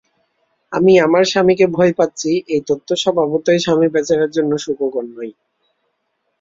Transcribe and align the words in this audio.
আমি 0.71 0.93
আমার 0.99 1.23
স্বামীকে 1.25 1.65
ভয় 1.71 1.93
পাচ্ছি, 1.93 2.31
এই 2.47 2.61
তথ্য 2.69 2.89
স্বভাবতই 2.95 3.59
স্বামী 3.59 3.87
বেচারার 3.87 4.31
জন্যে 4.31 4.57
সুখকর 4.57 5.05
নয়। 5.09 5.33